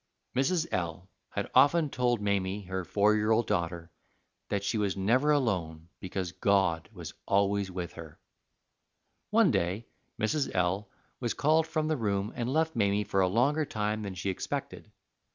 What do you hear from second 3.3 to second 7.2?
daughter, that she was never alone, because God was